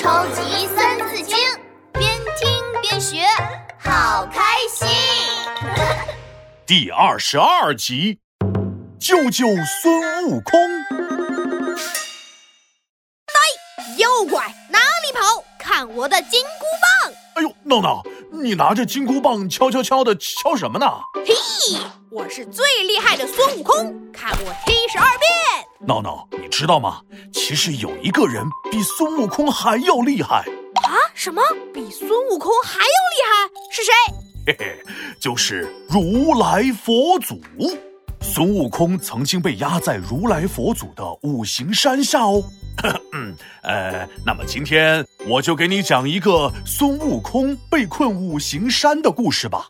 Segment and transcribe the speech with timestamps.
[0.00, 1.36] 超级三字经，
[1.92, 3.18] 边听边学，
[3.78, 4.88] 好开心。
[6.66, 8.18] 第二十二集，
[8.98, 9.46] 救救
[9.82, 10.58] 孙悟空！
[13.26, 13.34] 呆，
[13.98, 15.44] 妖怪，哪里跑？
[15.58, 16.64] 看我的金箍
[17.04, 17.12] 棒！
[17.34, 20.86] 哎呦，闹闹，你拿着金箍棒敲敲敲的敲什么呢？
[21.26, 21.34] 嘿，
[22.10, 25.69] 我是最厉害的孙悟空，看我七十二变！
[25.86, 27.00] 闹闹，你知道吗？
[27.32, 30.44] 其实有一个人比孙悟空还要厉害
[30.84, 30.92] 啊！
[31.14, 31.40] 什么？
[31.72, 33.50] 比孙悟空还要厉害？
[33.72, 33.92] 是谁？
[34.46, 34.78] 嘿嘿，
[35.18, 37.40] 就是如来佛祖。
[38.20, 42.44] 孙悟空曾经被压在如来佛祖的五行山下哦。
[43.14, 49.68] 嗯，呃，那么今天我就给你讲一个孙悟空被困五行山的故事吧。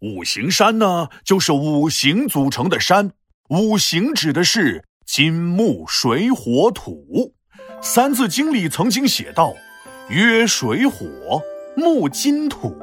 [0.00, 3.12] 五行山呢，就是五行组成的山，
[3.50, 4.82] 五行指的是。
[5.06, 7.32] 金木水火土，
[7.80, 9.54] 《三字经》里曾经写道
[10.10, 11.06] ：“曰水火
[11.76, 12.74] 木金土，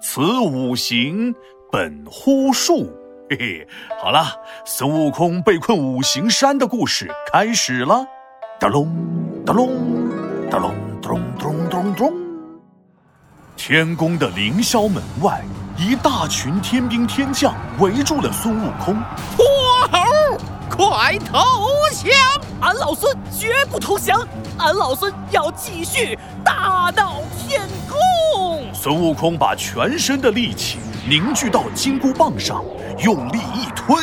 [0.00, 1.34] 此五行
[1.72, 2.84] 本乎数。”
[3.30, 3.68] 嘿嘿，
[4.02, 4.22] 好了，
[4.66, 8.04] 孙悟空被困五行山的故事开始了。
[8.60, 8.94] 哒隆
[9.46, 9.70] 哒隆
[10.50, 12.12] 哒隆咚咚咚咚。
[13.56, 15.42] 天宫的凌霄门外，
[15.78, 18.94] 一大群天兵天将围住了孙悟空。
[20.88, 21.38] 快投
[21.92, 22.10] 降！
[22.60, 24.26] 俺老孙绝不投降！
[24.58, 28.66] 俺老孙要继续大闹天宫！
[28.74, 32.64] 孙悟空把全身的力气凝聚到金箍棒上，
[32.98, 33.96] 用力一推，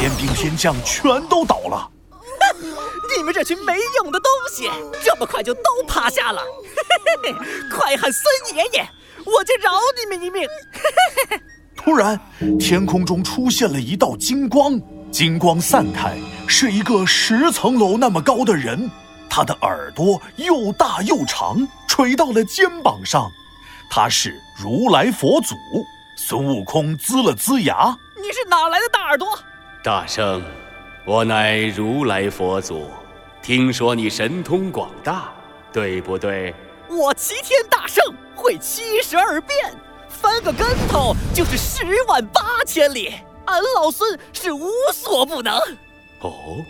[0.00, 1.88] 天兵天将全都倒了。
[2.10, 2.56] 哼！
[3.16, 4.68] 你们这群没用的东西，
[5.04, 6.42] 这么快就都趴下了！
[6.42, 7.38] 嘿嘿嘿！
[7.70, 8.88] 快喊孙爷爷，
[9.24, 10.42] 我就饶你们一命！
[10.42, 10.80] 嘿
[11.30, 11.42] 嘿嘿！
[11.76, 12.20] 突然，
[12.58, 14.80] 天空中出现了一道金光。
[15.10, 16.16] 金光散开，
[16.46, 18.88] 是一个十层楼那么高的人，
[19.28, 23.30] 他的耳朵又大又长，垂到了肩膀上。
[23.90, 25.56] 他是如来佛祖。
[26.16, 29.26] 孙悟空呲了呲牙：“你是哪来的大耳朵？”
[29.82, 30.42] 大圣，
[31.04, 32.88] 我乃如来佛祖。
[33.42, 35.32] 听说你神通广大，
[35.72, 36.54] 对不对？
[36.88, 38.04] 我齐天大圣
[38.34, 39.74] 会七十二变，
[40.08, 43.14] 翻个跟头就是十万八千里。
[43.50, 45.54] 俺老孙是无所不能。
[46.20, 46.64] 哦，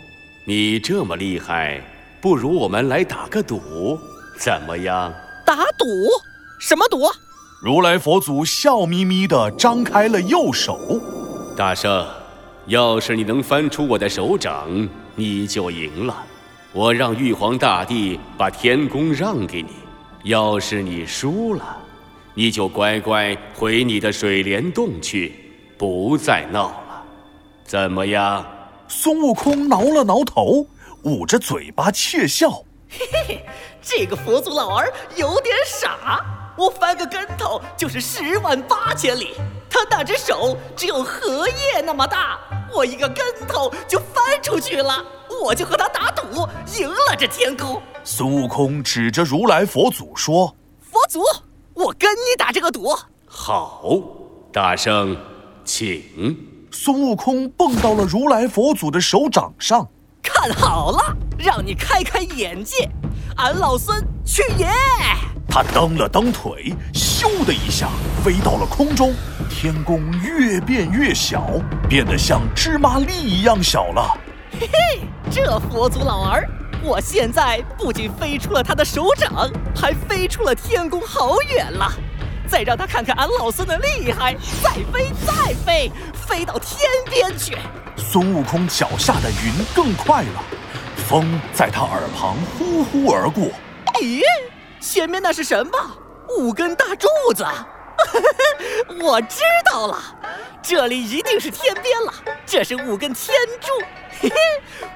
[0.45, 1.81] 你这么厉害，
[2.19, 3.99] 不如我们来打个赌，
[4.39, 5.13] 怎么样？
[5.45, 5.85] 打赌？
[6.59, 7.01] 什么赌？
[7.61, 10.99] 如来佛祖笑眯眯地张开了右手。
[11.55, 12.07] 大圣，
[12.65, 16.25] 要是你能翻出我的手掌，你就赢了。
[16.73, 19.69] 我让玉皇大帝把天宫让给你。
[20.23, 21.77] 要是你输了，
[22.33, 25.50] 你就乖乖回你的水帘洞去。
[25.81, 27.03] 不再闹了，
[27.65, 28.45] 怎么样？
[28.87, 30.67] 孙悟空挠了挠头，
[31.05, 32.51] 捂着嘴巴窃笑。
[32.87, 33.45] 嘿嘿嘿，
[33.81, 36.23] 这个佛祖老儿有点傻。
[36.55, 39.33] 我翻个跟头就是十万八千里，
[39.71, 42.39] 他那只手只有荷叶那么大，
[42.71, 45.03] 我一个跟头就翻出去了。
[45.43, 46.47] 我就和他打赌，
[46.79, 47.81] 赢了这天宫。
[48.03, 51.23] 孙悟空指着如来佛祖说：“佛祖，
[51.73, 53.81] 我跟你打这个赌。”好，
[54.53, 55.17] 大圣。
[55.63, 56.03] 请
[56.71, 59.87] 孙悟空蹦到了如来佛祖的手掌上，
[60.21, 62.89] 看好了，让你开开眼界。
[63.37, 64.67] 俺老孙去也！
[65.47, 67.89] 他蹬了蹬腿，咻的一下
[68.23, 69.13] 飞到了空中。
[69.49, 71.45] 天宫越变越小，
[71.89, 74.17] 变得像芝麻粒一样小了。
[74.59, 76.47] 嘿嘿，这佛祖老儿，
[76.81, 81.91] 我现在不仅飞出了他的手掌，还飞出了天宫好远了。
[82.51, 85.89] 再让他看看俺老孙的厉害，再飞再飞，
[86.27, 87.57] 飞到天边去。
[87.95, 90.43] 孙悟空脚下的云更快了，
[91.07, 93.45] 风在他耳旁呼呼而过。
[94.01, 94.21] 咦，
[94.81, 95.71] 前面那是什么？
[96.37, 97.45] 五根大柱子。
[99.01, 99.39] 我知
[99.71, 99.97] 道了，
[100.61, 102.13] 这里一定是天边了。
[102.45, 103.71] 这是五根天柱。
[104.19, 104.35] 嘿嘿，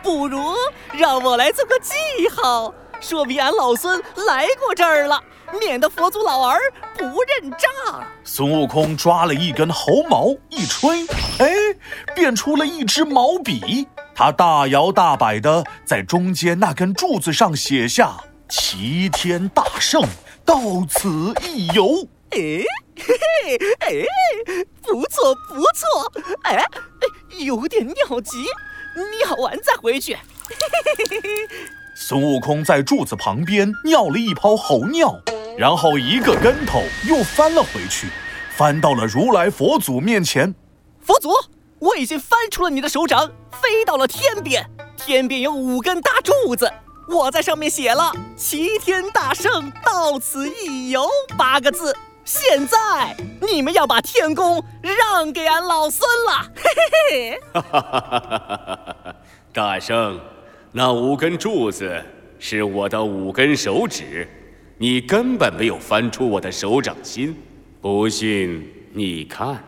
[0.04, 0.54] 不如
[0.92, 1.94] 让我来做个记
[2.36, 2.74] 号，
[3.06, 5.22] 说明俺老孙来过这儿了。
[5.60, 6.60] 免得佛祖老儿
[6.98, 8.04] 不认账。
[8.24, 11.06] 孙悟空抓了一根猴毛，一吹，
[11.38, 11.54] 哎，
[12.16, 13.88] 变出了一支毛笔。
[14.16, 18.18] 他大摇大摆地在中间那根柱子上写下
[18.50, 20.02] “齐天大圣
[20.44, 20.60] 到
[20.90, 22.08] 此一游”。
[22.32, 22.40] 哎，
[22.98, 23.16] 嘿
[23.48, 26.12] 嘿，哎，不错不错，
[26.42, 26.66] 哎，
[27.38, 28.46] 有点尿急，
[29.22, 30.16] 尿完再回去。
[30.16, 30.56] 嘿
[30.98, 31.60] 嘿嘿嘿嘿。
[31.98, 35.18] 孙悟空在柱子旁边尿了一泡猴尿，
[35.58, 38.10] 然后一个跟头又翻了回去，
[38.58, 40.54] 翻到了如来佛祖面前。
[41.00, 41.30] 佛祖，
[41.80, 44.70] 我已经翻出了你的手掌，飞到了天边。
[44.98, 46.70] 天边有五根大柱子，
[47.08, 51.08] 我在上面写了“齐天大圣到此一游”
[51.38, 51.96] 八个字。
[52.26, 56.64] 现在你们要把天宫让给俺老孙了，嘿
[57.12, 57.40] 嘿嘿！
[57.54, 59.16] 哈哈哈哈哈哈！
[59.54, 60.20] 大圣，
[60.78, 62.04] 那五根柱子
[62.38, 64.28] 是我的五根手指，
[64.78, 67.34] 你根本没有翻出我的手掌心。
[67.80, 68.62] 不信
[68.92, 69.64] 你看。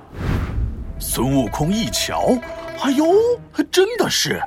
[0.99, 2.37] 孙悟空一瞧，
[2.81, 3.05] 哎呦，
[3.53, 4.41] 还真的是！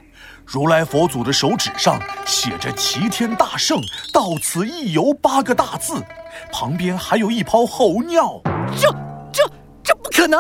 [0.44, 3.80] 如来佛祖的手指上写着“齐天大圣
[4.12, 5.94] 到此一游”八个大字，
[6.52, 8.38] 旁边还有一泡猴尿。
[8.78, 8.86] 这、
[9.32, 9.50] 这、
[9.82, 10.38] 这不可能！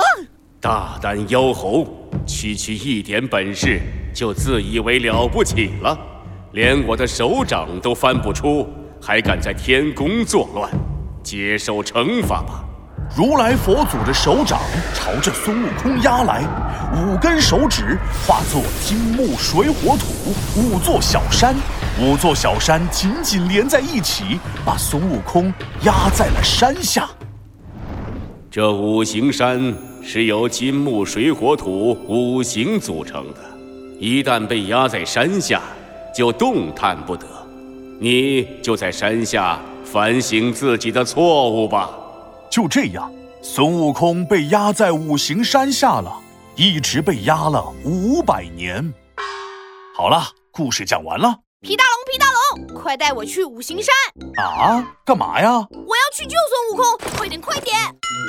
[0.60, 1.86] 大胆妖猴，
[2.26, 3.80] 区区一点本事
[4.14, 5.98] 就自以为了不起了，
[6.52, 8.68] 连我的手掌都翻不出，
[9.00, 10.70] 还敢在天宫作乱？
[11.22, 12.64] 接受惩罚吧！
[13.16, 14.60] 如来佛祖的手掌
[14.94, 16.44] 朝着孙悟空压来，
[16.96, 21.54] 五根手指化作金木水火土五座小山，
[22.00, 25.52] 五座小山紧紧连在一起，把孙悟空
[25.84, 27.08] 压在了山下。
[28.50, 33.40] 这五行山是由金木水火土五行组成的，
[33.98, 35.60] 一旦被压在山下，
[36.14, 37.26] 就动弹不得。
[38.00, 41.90] 你就在山下反省自己的错误吧。
[42.50, 43.12] 就这样，
[43.42, 46.12] 孙悟空被压在五行山下了，
[46.56, 48.92] 一直被压了五百年。
[49.96, 51.36] 好了，故事讲完了。
[51.60, 52.26] 皮大龙，皮大
[52.72, 53.94] 龙，快带我去五行山！
[54.42, 55.50] 啊，干嘛呀？
[55.70, 57.76] 我要去救孙悟空，快点，快点！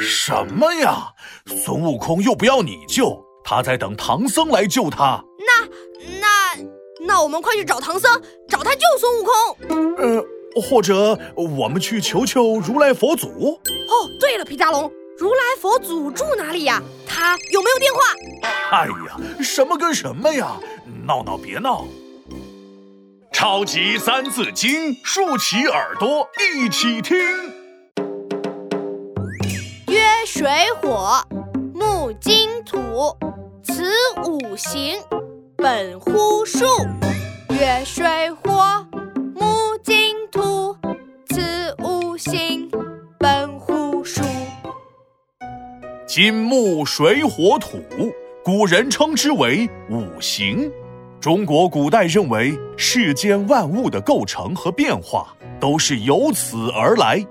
[0.01, 1.07] 什么呀？
[1.48, 5.24] 孙悟空又不要你救，他在等唐僧来救他。
[7.21, 9.95] 我们快去找唐僧，找他救孙悟空。
[9.97, 10.23] 呃。
[10.69, 13.27] 或者我们去求求如来佛祖。
[13.29, 16.83] 哦，对了，皮大龙，如来佛祖住哪里呀？
[17.07, 18.00] 他有没有电话？
[18.69, 20.59] 哎呀，什么跟什么呀！
[21.07, 21.85] 闹闹别闹。
[23.31, 27.18] 超级三字经，竖起耳朵一起听。
[29.88, 30.50] 曰水
[30.81, 31.23] 火，
[31.73, 33.15] 木金土，
[33.63, 33.89] 此
[34.25, 35.01] 五行，
[35.61, 36.65] 本乎数。
[37.51, 38.83] 曰水火
[39.35, 39.45] 木
[39.83, 40.75] 金土，
[41.29, 42.67] 此五行
[43.19, 44.23] 本乎数。
[46.07, 47.77] 金木水火土，
[48.43, 50.71] 古人称之为五行。
[51.19, 57.23] 中国古代认为世间万物的构成和变化都是由此而来。